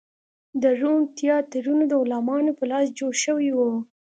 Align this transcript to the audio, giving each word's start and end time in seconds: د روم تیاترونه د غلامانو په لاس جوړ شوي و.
د 0.61 0.63
روم 0.79 0.99
تیاترونه 1.17 1.83
د 1.87 1.93
غلامانو 2.01 2.51
په 2.59 2.63
لاس 2.71 2.85
جوړ 2.99 3.13
شوي 3.25 3.49
و. 3.53 3.59